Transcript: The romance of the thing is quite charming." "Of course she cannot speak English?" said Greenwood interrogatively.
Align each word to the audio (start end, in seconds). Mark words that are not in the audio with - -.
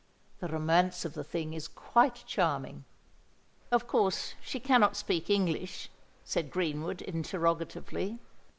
The 0.39 0.47
romance 0.47 1.05
of 1.05 1.13
the 1.13 1.23
thing 1.23 1.53
is 1.53 1.67
quite 1.67 2.23
charming." 2.25 2.85
"Of 3.69 3.85
course 3.85 4.33
she 4.41 4.59
cannot 4.59 4.95
speak 4.95 5.29
English?" 5.29 5.91
said 6.23 6.49
Greenwood 6.49 7.03
interrogatively. 7.03 8.17